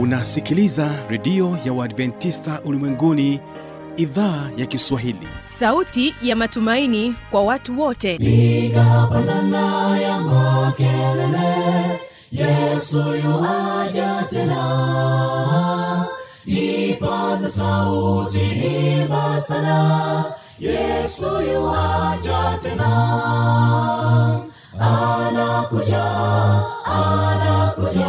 unasikiliza 0.00 0.90
redio 1.08 1.58
ya 1.64 1.72
uadventista 1.72 2.60
ulimwenguni 2.64 3.40
idhaa 3.96 4.50
ya 4.56 4.66
kiswahili. 4.66 5.28
Sauti 5.58 6.14
ya 6.22 6.36
matumaini 6.36 7.14
kwa 7.30 7.42
watu 7.44 7.80
wote. 7.80 8.14
Igapandana 8.14 9.98
ya 10.00 10.18
makelele 10.20 12.00
yesu 12.32 12.98
yuaja 13.24 14.24
tena. 14.30 16.06
Ipata 16.46 17.50
sauti 17.50 18.40
imba 19.00 19.40
sana 19.40 20.24
yesu 20.58 21.26
yuaja 21.52 22.58
tena. 22.62 22.88
Anakuja 24.80 26.04
anakuja 26.84 28.08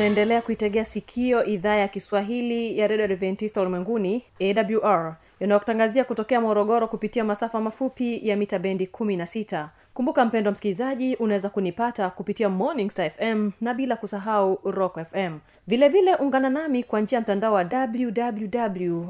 unaendelea 0.00 0.42
kuitegea 0.42 0.84
sikio 0.84 1.44
idhaa 1.44 1.76
ya 1.76 1.88
kiswahili 1.88 2.78
ya 2.78 2.86
redio 2.86 3.04
adventista 3.04 3.60
ulimwenguni 3.60 4.24
awr 4.40 5.16
inayotangazia 5.40 6.04
kutokea 6.04 6.40
morogoro 6.40 6.88
kupitia 6.88 7.24
masafa 7.24 7.60
mafupi 7.60 8.28
ya 8.28 8.36
mita 8.36 8.58
bendi 8.58 8.84
16 8.92 9.66
kumbuka 9.94 10.24
mpendo 10.24 10.50
msikilizaji 10.50 11.16
unaweza 11.16 11.48
kunipata 11.48 12.10
kupitia 12.10 12.48
morning 12.48 12.90
star 12.90 13.10
fm 13.10 13.50
na 13.60 13.74
bila 13.74 13.96
kusahau 13.96 14.58
rock 14.64 14.98
fm 15.04 15.38
vile 15.66 15.88
vile 15.88 16.14
ungana 16.14 16.50
nami 16.50 16.82
kwa 16.82 17.00
njia 17.00 17.16
ya 17.16 17.22
mtandao 17.22 17.52
wa 17.54 17.64
www 17.72 19.08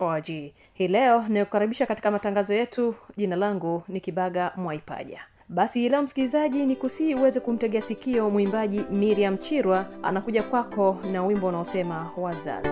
org 0.00 0.26
hii 0.74 0.88
leo 0.88 1.24
inayokukaribisha 1.28 1.86
katika 1.86 2.10
matangazo 2.10 2.54
yetu. 2.54 2.94
Jina 3.16 3.36
langu 3.36 3.82
ni 3.88 4.00
kibaga 4.00 4.52
mwaipaja 4.56 5.20
basi 5.48 5.88
leo 5.88 6.02
msikilizaji 6.02 6.66
ni 6.66 6.76
kusii 6.76 7.14
uweze 7.14 7.40
kumtegea 7.40 7.80
sikio 7.80 8.30
mwimbaji 8.30 8.84
miriam 8.90 9.38
chirwa. 9.38 9.86
Anakuja 10.02 10.42
kwako 10.42 10.98
na 11.12 11.24
wimbo 11.24 11.46
unaosema 11.46 12.10
wazazi. 12.16 12.68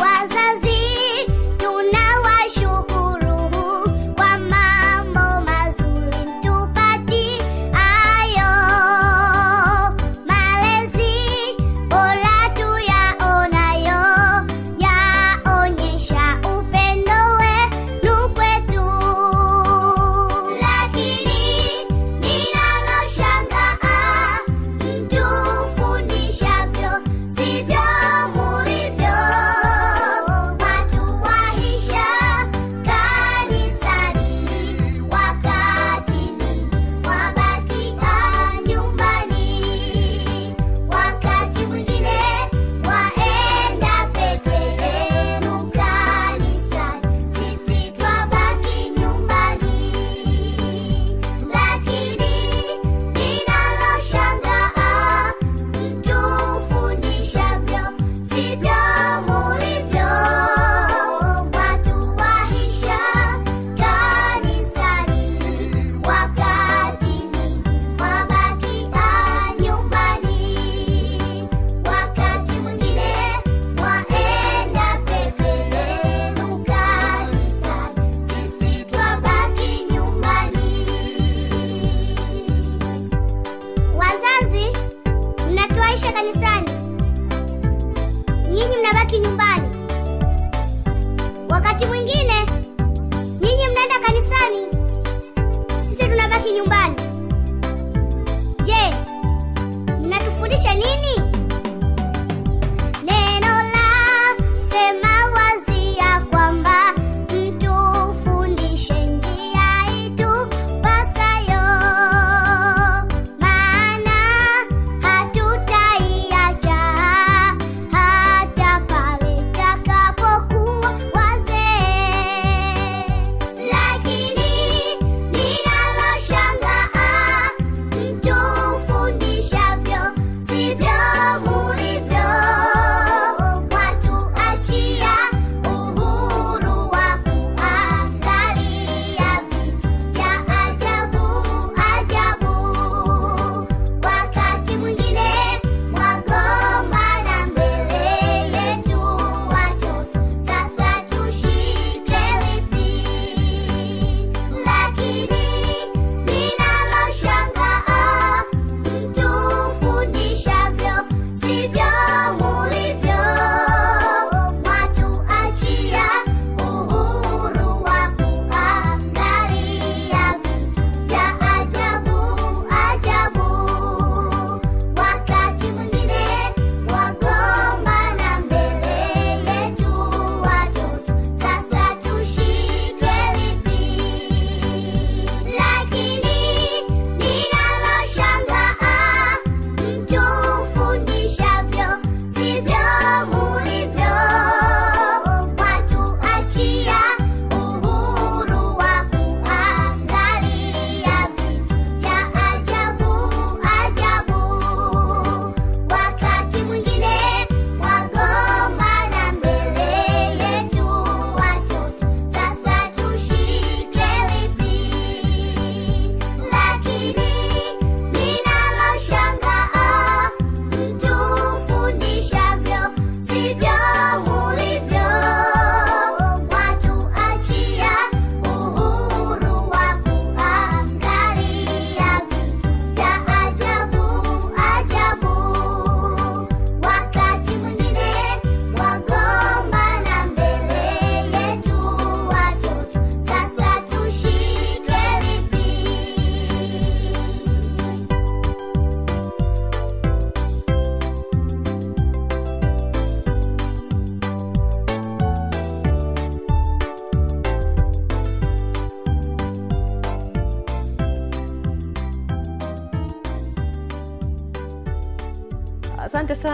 Wazazi 0.00 0.76
tunawashukuru 1.56 1.99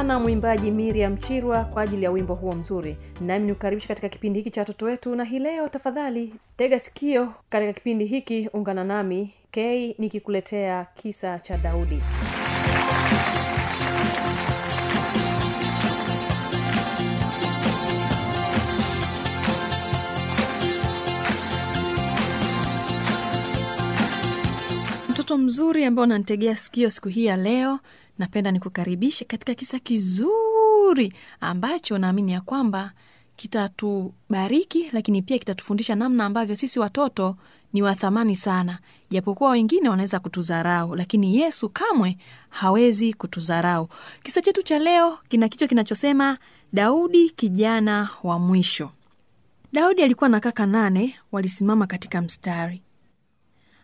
sana 0.07 0.19
mwimbaji 0.19 0.71
miriam 0.71 1.17
chirwa 1.19 1.65
kwa 1.65 1.83
ajili 1.83 2.03
ya 2.05 2.11
wimbo 2.11 2.35
huo 2.35 2.53
mzuri. 2.53 2.97
Nami 3.21 3.47
nikukaribisha 3.47 3.89
katika 3.89 4.09
kipindi 4.09 4.39
hiki 4.39 4.51
cha 4.51 4.61
watoto 4.61 4.87
wetu 4.87 5.15
na 5.17 5.25
hii 5.25 5.39
leo 5.39 5.69
tafadhali 5.69 6.35
tega 6.57 6.79
sikio 6.79 7.33
katika 7.49 7.73
kipindi 7.73 8.05
hiki 8.07 8.49
ungana 8.53 8.85
nami. 8.85 9.31
K 9.51 9.95
nikikuletea 9.99 10.87
kisa 10.95 11.39
cha 11.39 11.59
daudi. 11.59 12.03
Mtoto 25.11 25.39
mzuri 25.39 25.85
ambao 25.85 26.05
unanitegea 26.05 26.57
sikio 26.57 26.91
siku 26.91 27.09
hii 27.09 27.25
ya 27.25 27.37
leo 27.37 27.79
napenda 28.19 28.51
nikukaribishe 28.51 29.25
katika 29.25 29.55
kisa 29.55 29.79
kizuri 29.79 31.13
ambacho 31.41 31.99
naamini 31.99 32.33
ya 32.33 32.41
kwamba 32.41 32.93
kitatubariki 33.37 34.89
lakini 34.93 35.23
pia 35.23 35.39
kitatufundisha 35.39 35.95
namna 35.95 36.25
ambavyo 36.25 36.57
sisi 36.57 36.81
watoto 36.81 37.37
ni 37.73 37.83
wa 37.83 37.95
thamani 37.95 38.37
sana. 38.37 38.79
Japokuwa 39.11 39.51
wengine 39.51 39.89
wanaweza 39.89 40.21
kutudharau 40.21 40.97
lakini 40.97 41.37
yesu 41.37 41.69
kamwe 41.69 42.19
hawezi 42.49 43.15
kutudharau. 43.15 43.89
Kisa 44.23 44.43
chetu 44.43 44.63
cha 44.63 44.79
leo 44.79 45.19
kina 45.29 45.49
kichwa 45.49 45.69
kinachosema 45.69 46.39
daudi 46.73 47.31
kijana 47.31 48.09
wa 48.23 48.39
mwisho. 48.39 48.91
Daudi 49.73 50.03
alikuwa 50.03 50.29
na 50.29 50.41
kaka 50.41 50.67
nane 50.67 51.15
walisimama 51.33 51.87
katika 51.87 52.23
mstari. 52.23 52.83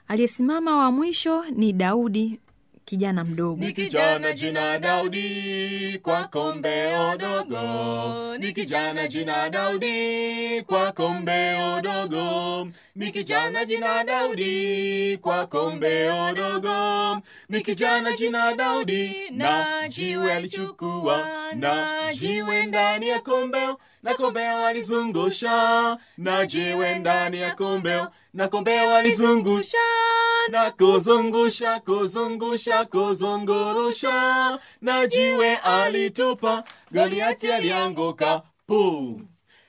Aliyesimama 0.09 0.77
wa 0.77 0.91
mwisho 0.91 1.45
ni 1.51 1.73
daudi 1.73 2.41
kijana 2.85 3.25
mdogo. 3.25 3.65
Ni 3.65 3.73
kijana 3.73 4.33
jina 4.33 4.79
Daudi 4.79 5.99
kwa 6.03 6.25
kombeo 6.25 7.17
dogo, 7.17 8.37
ni 8.39 8.53
kijana 8.53 9.09
jina 9.09 9.51
Daudi 9.51 10.63
kwa 10.67 10.93
kombeo 10.93 11.81
dogo, 11.81 12.69
ni 12.97 13.11
kijana 13.13 13.65
jina 13.65 14.05
Daudi 14.05 15.19
kwa 15.23 15.47
kombeo 15.47 16.33
dogo, 16.35 17.21
ni 17.49 17.61
kijana 17.61 18.13
jina 18.13 18.55
Daudi 18.55 19.31
na 19.31 19.67
jiwe 19.89 20.33
alichukua 20.35 21.29
na 21.55 21.87
jiwe 22.15 22.67
ndani 22.67 23.09
ya 23.09 23.21
kombeo 23.21 23.79
na 24.03 24.15
kombeo 24.15 24.67
alizungusha 24.67 25.99
na 26.19 26.47
jiwe 26.47 26.99
ndani 26.99 27.39
ya 27.39 27.55
kombeo 27.55 28.09
na 28.35 28.49
kombeo 28.49 28.95
alizungusha 28.97 29.79
na 30.49 30.71
kuzungusha 30.71 31.81
kuzungusha 31.81 32.85
kuzungurusha. 32.85 34.59
Na 34.81 35.07
jiwe 35.07 35.57
alitupa. 35.57 36.65
Goliati 36.91 37.53
alianguka. 37.53 38.43
Pu 38.67 39.21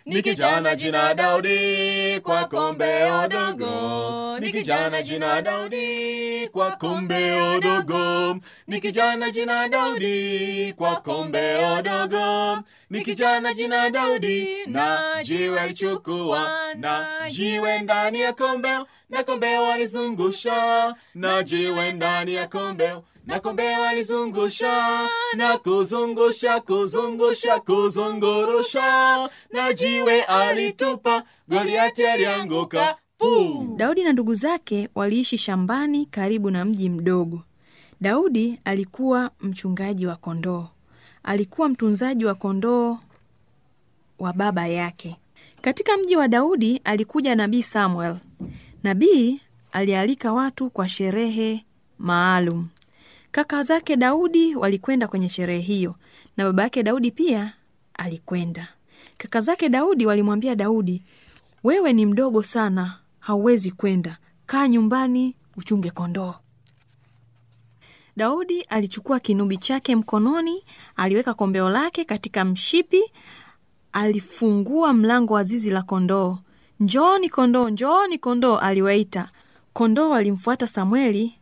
ni 0.06 0.22
kijana 0.22 0.76
jina 0.76 1.14
daudi 1.14 2.20
kwa 2.24 2.46
kombeo 2.46 3.28
dogo 3.28 4.40
ni 4.40 4.52
kijana 4.52 5.02
jina 5.04 5.42
daudi 5.42 6.48
kwa 6.52 6.72
kombeo 6.72 7.60
dogo 7.60 8.38
ni 8.68 8.82
kijana 8.82 9.32
jina 9.32 9.68
daudi 9.70 10.74
kwa 10.78 10.96
kombe 10.96 11.58
dogo 11.84 12.60
ni 12.90 13.02
kijana 13.02 13.54
jina 13.54 13.90
daudi 13.90 14.48
na 14.68 15.00
jiwe 15.24 15.60
alichukua 15.60 16.74
na 16.76 17.08
jiwe 17.30 17.80
ndani 17.80 18.20
ya 18.22 18.34
kombeo 18.34 18.88
na 19.10 19.24
kombeo 19.24 19.72
alizungusha 19.72 20.96
na 21.16 21.44
jiwe 21.44 21.92
ndani 21.92 22.34
ya 22.34 22.48
kombeo 22.48 23.04
na 23.26 23.40
kombeo 23.40 23.84
alizungusha 23.84 25.08
na 25.36 25.58
kuzungusha 25.58 26.60
kuzungusha 26.62 27.60
kuzungurusha. 27.60 29.30
Na 29.54 29.74
jiwe 29.74 30.24
alitupa 30.24 31.24
goliati 31.48 32.06
alianguka. 32.08 32.96
Daudi 33.76 34.04
na 34.04 34.14
ndugu 34.14 34.34
zake 34.34 34.90
waliishi 34.96 35.38
shambani 35.38 36.06
karibu 36.06 36.52
na 36.52 36.66
mji 36.66 36.90
mdogo. 36.90 37.42
Daudi 38.02 38.60
alikuwa 38.66 39.32
mchungaji 39.42 40.08
wa 40.08 40.16
kondoo. 40.16 40.68
Alikuwa 41.24 41.70
mtunzaji 41.70 42.26
wa 42.26 42.36
kondoo 42.36 42.98
wa 44.20 44.34
baba 44.34 44.68
yake. 44.68 45.16
Katika 45.62 45.98
mji 45.98 46.16
wa 46.16 46.28
daudi 46.28 46.82
alikuja 46.84 47.36
nabii 47.36 47.64
samuel. 47.64 48.16
Nabii 48.84 49.42
alialika 49.72 50.34
watu 50.34 50.70
kwa 50.70 50.90
sherehe 50.90 51.66
maalum 52.00 52.68
kaka 53.34 53.64
zake 53.64 53.96
daudi 53.96 54.56
walikwenda 54.56 55.08
kwenye 55.08 55.30
sherehe 55.30 55.60
hiyo 55.62 55.96
na 56.38 56.44
baba 56.46 56.64
yake 56.64 56.84
daudi 56.84 57.12
pia 57.12 57.54
alikwenda. 57.94 58.68
Kaka 59.18 59.42
zake 59.42 59.70
daudi 59.70 60.06
walimwambia 60.06 60.56
daudi 60.56 61.04
wewe 61.64 61.94
ni 61.94 62.06
mdogo 62.06 62.44
sana 62.44 63.00
hauwezi 63.20 63.72
kwenda. 63.72 64.18
Kaa 64.46 64.68
nyumbani 64.68 65.36
uchunge 65.58 65.92
kondoo. 65.92 66.36
Daudi 68.18 68.62
alichukua 68.62 69.20
kinubi 69.20 69.58
chake 69.58 69.96
mkononi 69.96 70.64
aliweka 70.96 71.34
kombeo 71.34 71.70
lake 71.70 72.06
katika 72.06 72.46
mshipi 72.46 73.02
alifungua 73.94 74.94
mlango 74.94 75.34
wa 75.34 75.44
zizi 75.44 75.70
la 75.70 75.82
kondoo. 75.82 76.38
Njooni 76.80 77.30
kondoo 77.30 77.70
njooni 77.70 78.18
kondoo 78.18 78.58
aliwaita. 78.58 79.30
Kondoo 79.74 80.10
walimfuata 80.10 80.68
samueli 80.68 81.40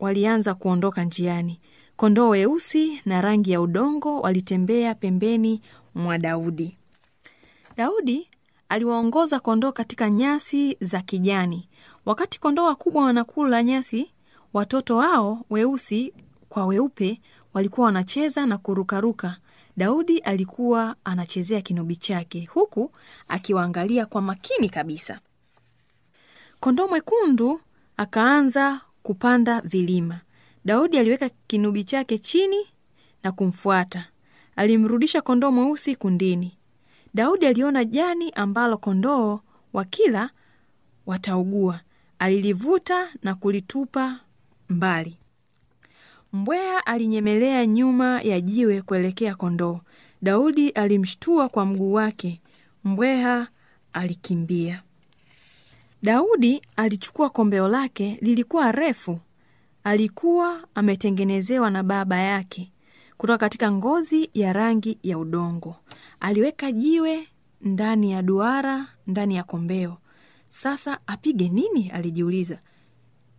walianza 0.00 0.54
kuondoka 0.54 1.04
njiani. 1.04 1.60
Kondoo 1.96 2.28
weusi 2.28 3.00
na 3.06 3.20
rangi 3.20 3.50
ya 3.52 3.60
udongo 3.60 4.20
walitembea 4.20 4.94
pembeni 4.94 5.62
mwa 5.94 6.18
daudi. 6.18 6.78
Daudi 7.76 8.28
aliwaongoza 8.68 9.40
kondoo 9.40 9.72
katika 9.72 10.10
nyasi 10.10 10.76
za 10.80 11.00
kijani. 11.00 11.68
Wakati 12.06 12.40
kondoo 12.40 12.64
wakubwa 12.64 13.04
wanakula 13.04 13.62
nyasi 13.62 14.12
watoto 14.52 14.96
wao 14.96 15.44
weusi 15.50 16.12
kwa 16.48 16.66
weupe 16.66 17.20
walikuwa 17.54 17.84
wanacheza 17.86 18.46
na 18.46 18.58
kurukaruka. 18.58 19.36
Daudi 19.76 20.18
alikuwa 20.18 20.96
anachezea 21.04 21.60
kinubi 21.60 21.96
chake 21.96 22.48
huku 22.52 22.92
akiwaangalia 23.28 24.06
kwa 24.06 24.22
makini 24.22 24.68
kabisa. 24.68 25.20
Kondoo 26.60 26.88
mwekundu 26.88 27.60
akaanza 27.96 28.80
kupanda 29.02 29.60
vilima. 29.60 30.20
Daudi 30.64 30.98
aliweka 30.98 31.30
kinubi 31.46 31.84
chake 31.84 32.18
chini 32.18 32.66
na 33.22 33.32
kumfuata. 33.32 34.08
Alimrudisha 34.56 35.20
kondoo 35.20 35.50
mweusi 35.50 35.96
kundini. 35.96 36.58
Daudi 37.14 37.46
aliona 37.46 37.84
jani 37.84 38.30
ambalo 38.30 38.78
kondoo 38.78 39.40
wakila 39.72 40.30
wataugua. 41.06 41.80
Alilivuta 42.18 43.08
na 43.22 43.34
kulitupa 43.34 44.20
mbali. 44.68 45.16
Mbweha 46.32 46.86
alinyemelea 46.86 47.66
nyuma 47.66 48.22
ya 48.22 48.40
jiwe 48.40 48.82
kuelekea 48.82 49.34
kondoo. 49.34 49.80
Daudi 50.22 50.68
alimshtua 50.70 51.48
kwa 51.48 51.64
mguu 51.66 51.92
wake. 51.92 52.40
Mbweha 52.84 53.48
alikimbia 53.92 54.82
daudi 56.02 56.62
alichukua 56.76 57.30
kombeo 57.30 57.68
lake 57.68 58.18
lilikuwa 58.20 58.72
refu. 58.72 59.20
Alikuwa 59.84 60.68
ametengenezewa 60.74 61.70
na 61.70 61.82
baba 61.82 62.16
yake 62.18 62.72
kutoka 63.16 63.38
katika 63.38 63.72
ngozi 63.72 64.30
ya 64.34 64.52
rangi 64.52 64.98
ya 65.02 65.18
udongo. 65.18 65.76
Aliweka 66.20 66.72
jiwe 66.72 67.28
ndani 67.60 68.12
ya 68.12 68.22
duara 68.22 68.86
ndani 69.06 69.36
ya 69.36 69.44
kombeo. 69.44 69.98
Sasa 70.48 70.98
apige 71.06 71.48
nini? 71.48 71.90
alijiuliza. 71.90 72.60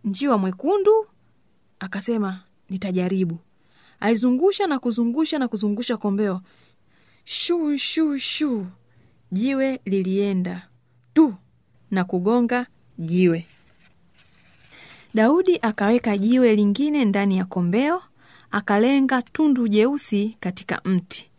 Njiwa 0.04 0.38
mwekundu? 0.38 1.06
Akasema 1.80 2.40
nitajaribu. 2.70 3.38
Alizungusha 4.00 4.66
na 4.66 4.78
kuzungusha 4.78 5.38
na 5.38 5.48
kuzungusha 5.48 5.96
kombeo. 5.96 6.40
Shuu 7.24 7.76
shuu 7.76 8.16
shuu. 8.18 8.66
Jiwe 9.32 9.80
lilienda. 9.84 10.68
Tu 11.14 11.34
na 11.92 12.04
kugonga 12.04 12.66
jiwe. 12.98 13.46
Daudi 15.14 15.58
akaweka 15.62 16.18
jiwe 16.18 16.56
lingine 16.56 17.04
ndani 17.04 17.36
ya 17.38 17.44
kombeo 17.44 18.02
akalenga 18.50 19.22
tundu 19.22 19.68
jeusi 19.68 20.36
katika 20.40 20.80
mti. 20.84 21.30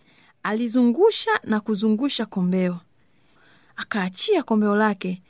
Alizungusha 0.44 1.32
na 1.44 1.60
kuzungusha 1.60 2.26
kombeo. 2.26 2.80
Akaachia 3.76 4.44
kombeo 4.44 4.76
lake. 4.76 5.22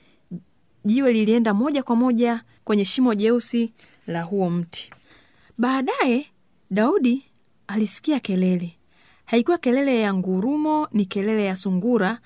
Jiwe 0.86 1.14
lilienda 1.14 1.54
moja 1.54 1.84
kwa 1.84 1.96
moja 1.96 2.44
kwenye 2.64 2.86
shimo 2.86 3.14
jeusi 3.16 3.74
la 4.08 4.22
huo 4.24 4.50
mti. 4.50 4.92
Baadaye 5.58 6.26
daudi 6.72 7.26
alisikia 7.68 8.20
kelele. 8.20 8.78
Haikuwa 9.26 9.58
kelele 9.58 10.02
ya 10.02 10.14
ngurumo 10.14 10.88
ni 10.92 11.06
kelele 11.06 11.46
ya 11.46 11.56
sungura 11.58 12.20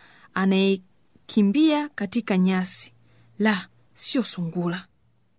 anayekimbia 1.27 1.89
katika 1.95 2.37
nyasi. 2.37 2.93
La 3.39 3.67
sio 3.93 4.23
sungura. 4.23 4.85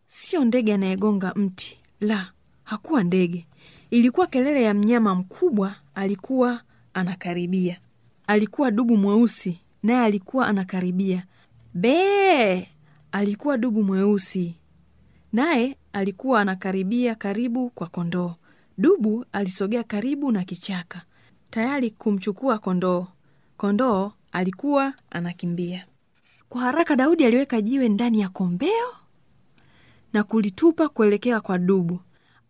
Sio 0.07 0.45
ndege 0.45 0.75
anayegonga 0.75 1.33
mti. 1.35 1.78
La 2.00 2.33
hakuwa 2.64 3.02
ndege. 3.04 3.47
Ilikuwa 3.90 4.26
kelele 4.26 4.62
ya 4.62 4.75
mnyama 4.75 5.14
mkubwa 5.14 5.75
alikuwa 5.95 6.61
anakaribia. 6.95 7.80
Alikuwa 8.26 8.71
dubu 8.71 8.97
mweusi 8.97 9.61
naye 9.83 10.04
alikuwa 10.04 10.47
anakaribia. 10.49 11.26
Bee! 11.75 12.68
Alikuwa 13.12 13.59
dubu 13.59 13.85
mweusi 13.85 14.54
naye 15.33 15.76
alikuwa 15.92 16.40
anakaribia 16.40 17.14
karibu 17.14 17.71
kwa 17.71 17.87
kondoo. 17.87 18.35
Dubu 18.78 19.25
alisogea 19.33 19.83
karibu 19.85 20.33
na 20.33 20.45
kichaka 20.45 21.02
tayari 21.50 21.90
kumchukua 21.90 22.59
kondoo. 22.59 23.07
Kondoo 23.57 24.12
alikuwa 24.32 24.92
anakimbia. 25.11 25.87
Kwa 26.49 26.61
haraka 26.61 26.97
daudi 26.97 27.25
aliweka 27.25 27.61
jiwe 27.61 27.88
ndani 27.88 28.20
ya 28.20 28.28
kombeo 28.28 28.88
na 30.12 30.23
kulitupa 30.25 30.88
kuelekea 30.88 31.40
kwa 31.40 31.58
dubu. 31.58 32.00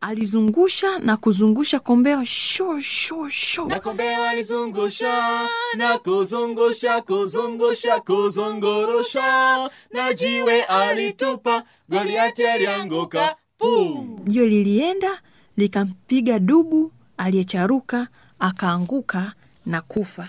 Alizungusha 0.00 0.99
na 0.99 1.16
kuzungusha 1.16 1.80
kombeo 1.80 2.25
sho 2.25 2.78
sho 2.80 3.28
sho. 3.28 3.64
Na 3.66 3.80
kombeo 3.80 4.25
alizungusha 4.25 5.49
na 5.76 5.99
kuzungusha 5.99 7.02
kuzungusha 7.02 8.00
kuzungurusha. 8.00 9.70
Na 9.92 10.12
jiwe 10.14 10.62
alitupa 10.64 11.64
goliati 11.88 12.47
alianguka 12.47 13.37
puu 13.58 14.18
jiwe 14.25 14.47
lilienda 14.47 15.23
likampiga 15.56 16.38
dubu 16.38 16.92
aliyecharuka 17.16 18.08
akaanguka 18.38 19.32
na 19.66 19.80
kufa 19.80 20.28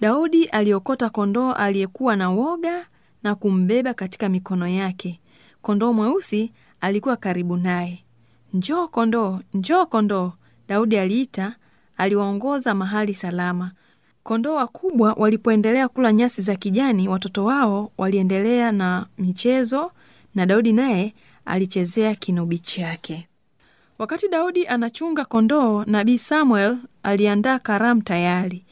daudi 0.00 0.44
aliokota 0.44 1.10
kondoo 1.10 1.52
aliyekuwa 1.52 2.16
na 2.16 2.30
woga 2.30 2.86
na 3.22 3.34
kumbeba 3.34 3.94
katika 3.94 4.28
mikono 4.28 4.68
yake. 4.68 5.20
Kondoo 5.62 5.92
mweusi 5.92 6.52
alikuwa 6.80 7.16
karibu 7.16 7.56
naye. 7.56 8.04
Njoo 8.54 8.88
kondoo 8.88 9.40
njoo 9.54 9.86
kondoo 9.86 10.32
daudi 10.68 10.98
aliita 10.98 11.56
aliwaongoza 11.96 12.74
mahali 12.74 13.14
salama. 13.14 13.70
Kondoo 14.22 14.54
wakubwa 14.54 15.12
walipoendelea 15.12 15.88
kula 15.88 16.12
nyasi 16.12 16.42
za 16.42 16.56
kijani 16.56 17.08
watoto 17.08 17.44
wao 17.44 17.92
waliendelea 17.98 18.72
na 18.72 19.06
michezo 19.18 19.92
na 20.34 20.46
daudi 20.46 20.72
naye 20.72 21.14
alichezea 21.44 22.14
kinubi 22.14 22.58
chake. 22.58 23.28
Wakati 23.98 24.28
daudi 24.28 24.66
anachunga 24.66 25.24
kondoo 25.24 25.84
nabii 25.84 26.18
samuel 26.18 26.76
aliandaa 27.02 27.58
karamu 27.58 28.02
tayari 28.02 28.64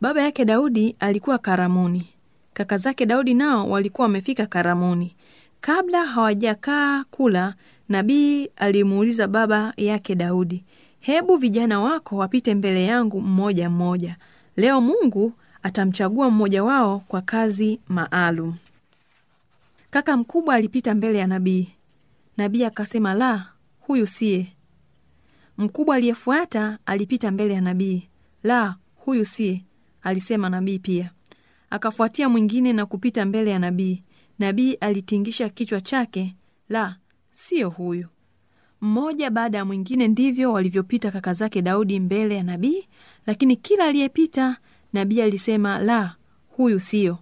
baba 0.00 0.22
yake 0.22 0.44
daudi 0.44 0.96
alikuwa 1.00 1.38
karamuni 1.38 2.06
kaka 2.52 2.78
zake 2.78 3.06
daudi 3.06 3.34
nao 3.34 3.70
walikuwa 3.70 4.06
wamefika 4.06 4.46
karamuni 4.46 5.16
kabla 5.60 6.04
hawajakaa 6.04 7.04
kula 7.04 7.54
nabii 7.88 8.44
alimuuliza 8.56 9.26
baba 9.26 9.72
yake 9.76 10.14
daudi 10.14 10.64
hebu 11.00 11.36
vijana 11.36 11.80
wako 11.80 12.16
wapite 12.16 12.54
mbele 12.54 12.84
yangu 12.84 13.20
mmoja 13.20 13.70
mmoja. 13.70 14.16
Leo 14.56 14.80
mungu 14.80 15.32
atamchagua 15.62 16.30
mmoja 16.30 16.64
wao 16.64 16.98
kwa 17.08 17.22
kazi 17.22 17.80
maalum. 17.88 18.54
Kaka 19.90 20.16
mkubwa 20.16 20.54
alipita 20.54 20.94
mbele 20.94 21.18
ya 21.18 21.26
nabii. 21.26 21.68
Nabii 22.36 22.64
akasema 22.64 23.14
la 23.14 23.46
huyu 23.80 24.06
siye. 24.06 24.46
Mkubwa 25.58 25.96
aliyefuata 25.96 26.78
alipita 26.86 27.30
mbele 27.30 27.54
ya 27.54 27.60
nabii. 27.60 28.08
La 28.42 28.74
huyu 28.96 29.24
siye 29.24 29.64
alisema 30.02 30.48
nabii 30.50 30.78
pia. 30.78 31.10
Akafuatia 31.70 32.28
mwingine 32.28 32.72
na 32.72 32.86
kupita 32.86 33.24
mbele 33.26 33.50
ya 33.50 33.58
nabii. 33.58 34.02
Nabii 34.38 34.72
alitingisha 34.74 35.48
kichwa 35.48 35.80
chake 35.80 36.36
la 36.68 36.96
siyo 37.30 37.70
huyu. 37.70 38.08
Mmoja 38.80 39.30
baada 39.30 39.58
ya 39.58 39.64
mwingine 39.64 40.08
ndivyo 40.08 40.52
walivyopita 40.52 41.10
kaka 41.10 41.32
zake 41.32 41.62
daudi 41.62 42.00
mbele 42.00 42.34
ya 42.36 42.42
nabii 42.42 42.84
lakini 43.26 43.56
kila 43.56 43.84
aliyepita 43.84 44.56
nabii 44.92 45.20
alisema 45.20 45.78
la 45.78 46.16
huyu 46.48 46.80
siyo 46.80 47.18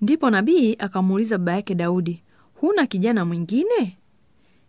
ndipo 0.00 0.30
nabii 0.30 0.76
akamuuliza 0.78 1.38
baba 1.38 1.52
yake 1.52 1.74
daudi 1.74 2.22
huna 2.54 2.86
kijana 2.86 3.24
mwingine? 3.24 3.98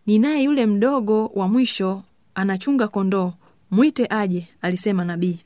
Ninaye 0.06 0.44
yule 0.44 0.66
mdogo 0.66 1.26
wa 1.26 1.48
mwisho 1.48 2.04
anachunga 2.36 2.88
kondoo 2.88 3.34
mwite 3.72 4.08
aje 4.10 4.48
alisema 4.62 5.06
nabii 5.06 5.40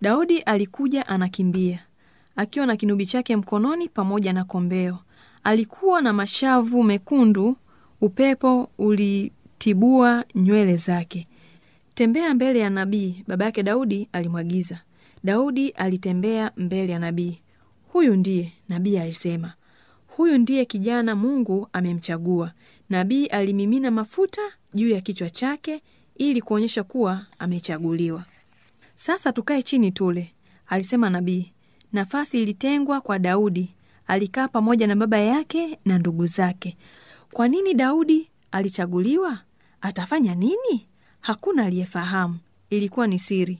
daudi 0.00 0.38
alikuja 0.38 1.06
anakimbia 1.06 1.80
akiwa 2.36 2.66
na 2.66 2.76
kinubi 2.76 3.06
chake 3.06 3.36
mkononi 3.36 3.88
pamoja 3.88 4.32
na 4.32 4.44
kombeo. 4.44 4.98
Alikuwa 5.44 6.00
na 6.02 6.12
mashavu 6.12 6.82
mekundu 6.84 7.56
upepo 8.00 8.70
ulitibua 8.78 10.24
nywele 10.34 10.76
zake. 10.76 11.28
Tembea 11.94 12.34
mbele 12.34 12.58
ya 12.58 12.70
nabii 12.70 13.24
baba 13.26 13.44
yake 13.44 13.62
daudi 13.62 14.08
alimwagiza. 14.12 14.80
Daudi 15.24 15.68
alitembea 15.68 16.50
mbele 16.56 16.92
ya 16.92 16.98
nabii. 16.98 17.40
Huyu 17.92 18.16
ndiye 18.16 18.52
nabii 18.68 18.98
alisema. 18.98 19.52
Huyu 20.06 20.38
ndiye 20.38 20.64
kijana 20.64 21.14
mungu 21.14 21.68
amemchagua. 21.72 22.52
Nabii 22.90 23.26
alimimina 23.26 23.90
mafuta 23.90 24.42
juu 24.74 24.88
ya 24.88 25.00
kichwa 25.00 25.30
chake 25.30 25.82
ili 26.16 26.42
kuonyesha 26.42 26.82
kuwa 26.84 27.26
amechaguliwa 27.38 28.24
sasa 28.98 29.32
tukae 29.32 29.62
chini 29.62 29.92
tule 29.92 30.34
alisema 30.66 31.10
nabii. 31.10 31.52
Nafasi 31.92 32.42
ilitengwa 32.42 33.00
kwa 33.00 33.18
daudi. 33.18 33.74
Alikaa 34.06 34.48
pamoja 34.48 34.86
na 34.86 34.96
baba 34.96 35.18
yake 35.18 35.78
na 35.84 35.98
ndugu 35.98 36.26
zake. 36.26 36.76
Kwa 37.32 37.48
nini 37.48 37.74
daudi 37.74 38.30
alichaguliwa? 38.50 39.38
Atafanya 39.80 40.34
nini? 40.34 40.86
Hakuna 41.20 41.64
aliyefahamu. 41.64 42.38
Ilikuwa 42.70 43.06
ni 43.06 43.18
siri. 43.18 43.58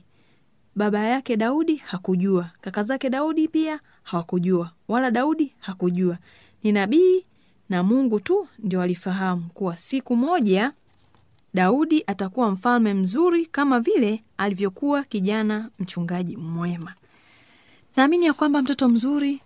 Baba 0.75 0.99
yake 0.99 1.37
daudi 1.37 1.75
hakujua. 1.75 2.51
Kaka 2.61 2.83
zake 2.83 3.09
daudi 3.09 3.47
pia 3.47 3.79
hawakujua. 4.03 4.71
Wala 4.87 5.11
daudi 5.11 5.53
hakujua. 5.59 6.17
Ni 6.63 6.71
nabii 6.71 7.25
na 7.69 7.83
mungu 7.83 8.19
tu 8.19 8.47
ndio 8.59 8.81
alifahamu 8.81 9.49
kuwa 9.53 9.77
siku 9.77 10.15
moja 10.15 10.71
daudi 11.53 12.03
atakuwa 12.07 12.51
mfalme 12.51 12.93
mzuri 12.93 13.45
kama 13.45 13.79
vile 13.79 14.21
alivyokuwa 14.37 15.03
kijana 15.03 15.69
mchungaji 15.79 16.37
mwema. 16.37 16.93
Naamini 17.95 18.25
ya 18.25 18.33
kwamba 18.33 18.61
mtoto 18.61 18.89
mzuri 18.89 19.41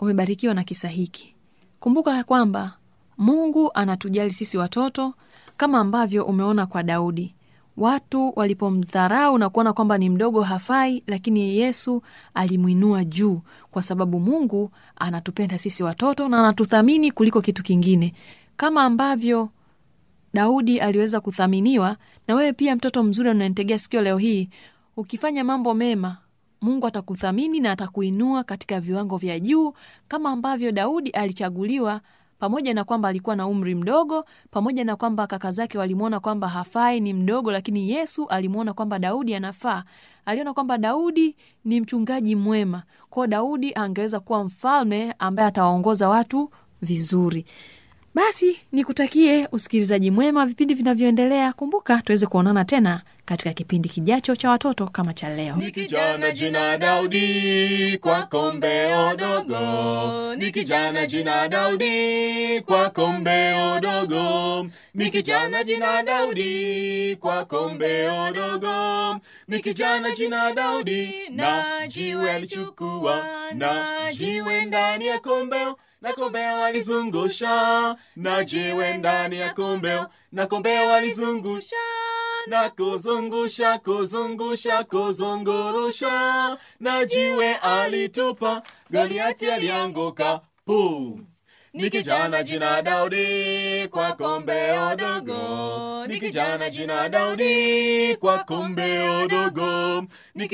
umebarikiwa 0.00 0.54
na 0.54 0.64
kisa 0.64 0.88
hiki. 0.88 1.34
Kumbuka 1.80 2.16
ya 2.16 2.24
kwamba 2.24 2.76
mungu 3.18 3.70
anatujali 3.74 4.30
sisi 4.32 4.58
watoto 4.58 5.14
kama 5.56 5.78
ambavyo 5.78 6.24
umeona 6.24 6.66
kwa 6.66 6.82
daudi. 6.82 7.34
Watu 7.76 8.32
walipomdharau 8.36 9.38
na 9.38 9.48
kuona 9.50 9.72
kwamba 9.72 9.98
ni 9.98 10.10
mdogo 10.10 10.42
hafai 10.42 11.02
lakini 11.06 11.56
yesu 11.56 12.02
alimwinua 12.34 13.04
juu 13.04 13.40
kwa 13.70 13.82
sababu 13.82 14.20
mungu 14.20 14.70
anatupenda 14.96 15.58
sisi 15.58 15.82
watoto 15.82 16.28
na 16.28 16.38
anatuthamini 16.38 17.12
kuliko 17.12 17.40
kitu 17.40 17.62
kingine. 17.62 18.14
Kama 18.56 18.82
ambavyo 18.82 19.48
daudi 20.34 20.80
aliweza 20.80 21.20
kuthaminiwa 21.20 21.96
na 22.28 22.34
wewe 22.34 22.52
pia 22.52 22.76
mtoto 22.76 23.02
mzuri 23.02 23.30
unanitegea 23.30 23.78
sikio 23.78 24.02
leo 24.02 24.18
hii 24.18 24.48
ukifanya 24.96 25.44
mambo 25.44 25.74
mema 25.74 26.16
mungu 26.60 26.86
atakuthamini 26.86 27.60
na 27.60 27.72
atakuinua 27.72 28.44
katika 28.44 28.80
viwango 28.80 29.16
vya 29.16 29.40
juu 29.40 29.72
kama 30.08 30.30
ambavyo 30.30 30.72
daudi 30.72 31.10
alichaguliwa 31.10 32.00
pamoja 32.38 32.74
na 32.74 32.84
kwamba 32.84 33.08
alikuwa 33.08 33.36
na 33.36 33.46
umri 33.46 33.74
mdogo 33.74 34.24
pamoja 34.50 34.84
na 34.84 34.96
kwamba 34.96 35.26
kaka 35.26 35.50
zake 35.50 35.78
walimwona 35.78 36.20
kwamba 36.20 36.48
hafai 36.48 37.00
ni 37.00 37.12
mdogo 37.12 37.52
lakini 37.52 37.90
yesu 37.90 38.26
alimwona 38.26 38.72
kwamba 38.72 38.98
daudi 38.98 39.34
anafaa. 39.34 39.84
Aliona 40.26 40.54
kwamba 40.54 40.78
daudi 40.78 41.36
ni 41.64 41.80
mchungaji 41.80 42.36
mwema. 42.36 42.82
Kwao 43.10 43.26
daudi 43.26 43.74
angeweza 43.74 44.20
kuwa 44.20 44.44
mfalme 44.44 45.14
ambaye 45.18 45.48
atawaongoza 45.48 46.08
watu 46.08 46.50
vizuri 46.82 47.46
basi 48.14 48.60
nikutakie 48.72 49.48
usikilizaji 49.52 50.10
mwema 50.10 50.40
wa 50.40 50.46
vipindi 50.46 50.74
vinavyoendelea. 50.74 51.52
Kumbuka 51.52 52.02
tuweze 52.02 52.26
kuonana 52.26 52.64
tena 52.64 53.02
katika 53.24 53.52
kipindi 53.52 53.88
kijacho 53.88 54.36
cha 54.36 54.50
watoto 54.50 54.86
kama 54.86 55.14
cha 55.14 55.28
leo. 55.28 55.56
Ni 55.56 56.32
jina 56.32 56.76
daudi 56.76 57.98
kwa 58.00 58.22
kombe 58.22 58.94
odogo 58.94 60.34
ni 60.34 61.06
jina 61.06 61.48
daudi 61.48 62.60
kwa 62.60 62.90
kombe 62.90 63.54
odogo 63.54 64.66
ni 64.94 65.10
jina 65.64 66.02
daudi 66.02 67.16
kwa 67.20 67.44
kombe 67.44 68.08
odogo 68.08 69.20
ni 69.48 69.60
jina 70.16 70.52
daudi 70.52 71.14
na 71.30 71.64
jiwe 71.88 72.32
alichukua 72.32 73.24
na 73.54 73.84
jiwe 74.12 74.64
ndani 74.64 75.06
ya 75.06 75.18
kombeo 75.18 75.76
na 76.04 76.12
kombeo 76.12 76.60
walizungusha. 76.60 77.96
Na 78.16 78.44
jiwe 78.44 78.96
ndani 78.96 79.36
ya 79.38 79.54
kombeo 79.54 80.06
na 80.32 80.46
kombeo 80.46 80.88
walizungusha. 80.88 81.76
Na 82.46 82.70
kuzungusha 82.70 83.78
kuzungusha 83.78 84.84
kuzungurusha 84.84 86.56
na 86.80 87.04
jiwe 87.04 87.54
alitupa. 87.54 88.62
Goliati 88.90 89.50
alianguka. 89.50 90.40
Puu 90.66 91.20
ni 91.74 91.90
kijana 91.90 92.42
jina 92.42 92.82
Daudi 92.82 93.88
kwa 93.90 94.12
kombeo 94.12 94.96
dogo, 94.96 96.06
ni 96.06 96.20
kijana 96.20 96.70
jina 96.70 97.08
Daudi 97.08 98.16
kwa 98.16 98.38
kombeo 98.38 99.26
dogo, 99.28 100.04
ni 100.34 100.48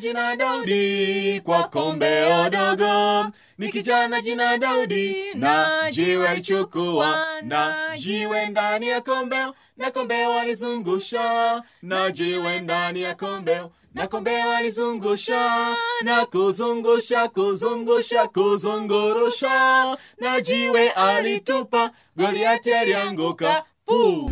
jina 0.00 0.36
Daudi 0.36 1.40
kwa 1.44 1.62
kombeo 1.68 2.50
dogo, 2.50 3.26
ni 3.58 3.68
kijana 3.68 4.20
jina 4.20 4.58
Daudi 4.58 5.16
na 5.34 5.68
jiwe 5.90 6.28
alichukua 6.28 7.26
na 7.42 7.74
jiwe 7.98 8.46
ndani 8.46 8.88
ya 8.88 9.00
kombeo 9.00 9.54
na 9.76 9.90
kombeo 9.90 10.38
alizungusha 10.38 11.62
na 11.82 12.10
jiwe 12.10 12.60
ndani 12.60 13.02
ya 13.02 13.14
kombeo 13.14 13.70
na 13.94 14.06
kombeo 14.08 14.50
alizungusha 14.52 15.74
na 16.02 16.26
kuzungusha 16.26 17.28
kuzungusha 17.28 18.28
kuzungurusha 18.28 19.96
na 20.18 20.40
jiwe 20.40 20.90
alitupa 20.90 21.90
goliati 22.16 22.74
alianguka 22.74 23.64
puu 23.86 24.30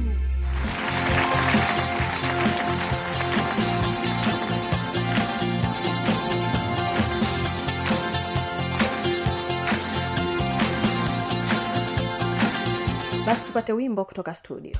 tupate 13.53 13.73
wimbo 13.73 14.05
kutoka 14.05 14.35
studio 14.35 14.73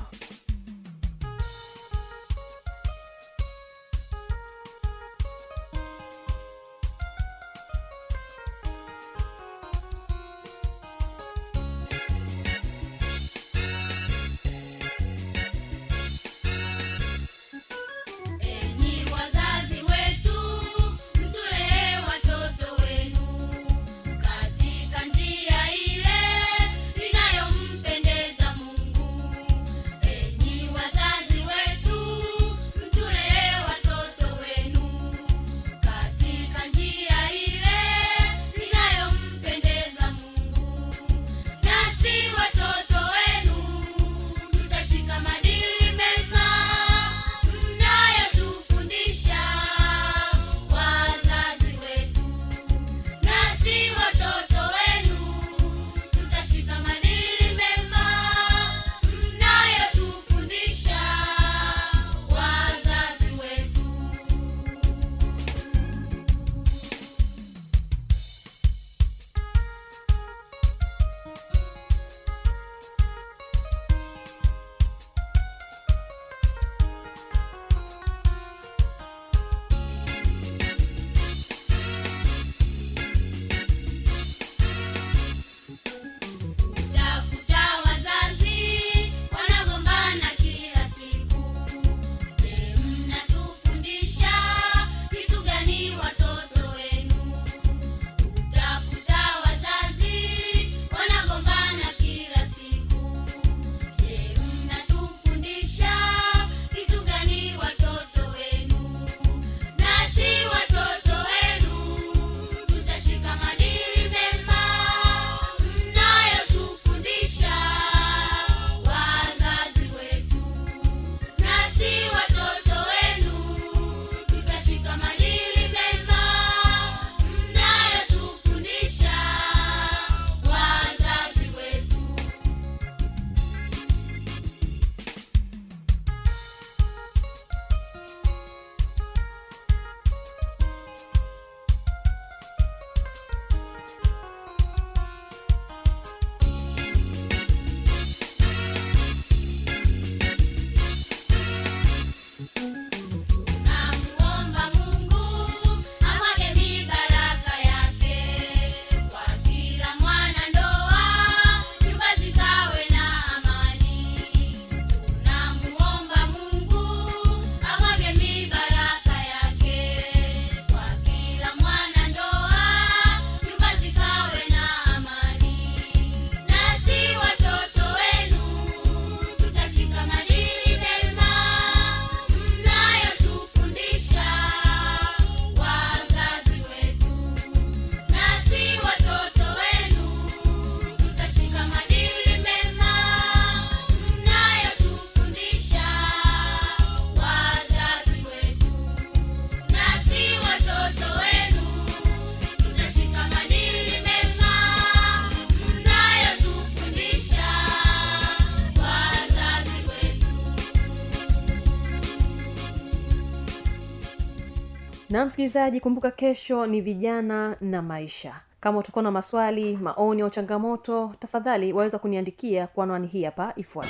na 215.13 215.25
msikilizaji 215.25 215.79
kumbuka 215.79 216.11
kesho 216.11 216.67
ni 216.67 216.81
vijana 216.81 217.55
na 217.61 217.81
maisha. 217.81 218.35
Kama 218.59 218.79
utakuwa 218.79 219.03
na 219.03 219.11
maswali 219.11 219.77
maoni 219.77 220.21
au 220.21 220.29
changamoto 220.29 221.11
tafadhali 221.19 221.73
waweza 221.73 221.99
kuniandikia 221.99 222.67
kwa 222.67 222.83
anwani 222.83 223.07
hii 223.07 223.23
hapa 223.23 223.53
ifuata 223.55 223.89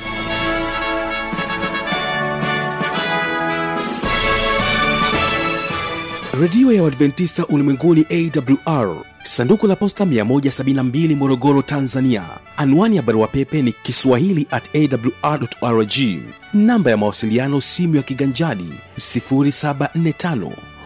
redio 6.41 6.71
ya 6.71 6.83
uadventista 6.83 7.47
ulimwenguni 7.47 8.05
awr 8.65 8.95
sanduku 9.23 9.67
la 9.67 9.75
posta 9.75 10.05
172 10.05 11.15
morogoro 11.15 11.61
tanzania. 11.61 12.23
Anwani 12.57 12.95
ya 12.95 13.01
barua 13.01 13.27
pepe 13.27 13.61
ni 13.61 13.71
kiswahili 13.71 14.47
at 14.51 14.69
awrrg 14.75 15.93
namba 16.53 16.91
ya 16.91 16.97
mawasiliano 16.97 17.61
simu 17.61 17.95
ya 17.95 18.01
kiganjadi 18.03 18.71
745 18.97 20.72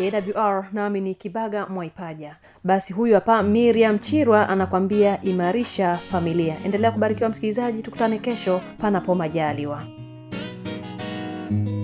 awr 0.00 0.66
nami 0.72 1.00
ni 1.00 1.14
kibaga 1.14 1.66
mwaipaja. 1.66 2.36
Basi 2.64 2.92
huyu 2.92 3.14
hapa 3.14 3.42
miriam 3.42 3.98
chirwa 3.98 4.48
anakwambia 4.48 5.22
imarisha 5.22 5.96
familia. 5.96 6.56
Endelea 6.64 6.90
kubarikiwa 6.90 7.28
msikilizaji 7.28 7.82
tukutane 7.82 8.18
kesho 8.18 8.60
panapo 8.78 9.14
majaliwa. 9.14 9.82
thank 11.50 11.68
you 11.68 11.83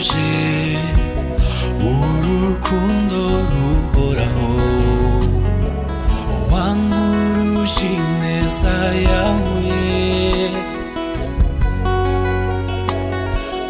buje 0.00 0.78
urukundo 1.92 3.20
ruhoraho 3.52 4.50
wankuruje 6.52 7.86
ineza 8.00 8.74
yawe 9.06 9.78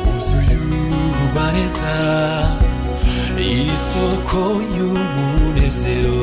wuzuye 0.06 0.54
ububariza 1.10 1.94
isoko 3.50 4.40
y'umunezero 4.76 6.18